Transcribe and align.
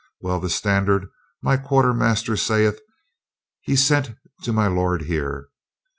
Well, 0.19 0.39
the 0.39 0.49
standard, 0.49 1.09
my 1.43 1.57
quartermaster 1.57 2.35
saith, 2.35 2.79
he 3.61 3.75
sent 3.75 4.15
to 4.41 4.51
my 4.51 4.65
lord 4.65 5.03
here. 5.03 5.49